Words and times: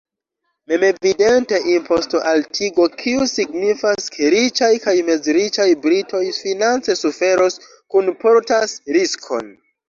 Memevidente 0.71 1.57
imposto-altigo, 1.73 2.87
kiu 3.03 3.27
signifas, 3.33 4.07
ke 4.15 4.31
riĉaj 4.35 4.71
kaj 4.87 4.95
mezriĉaj 5.11 5.69
britoj 5.85 6.23
finance 6.39 6.97
suferos, 7.03 7.61
kunportas 7.97 8.77
riskon. 8.99 9.55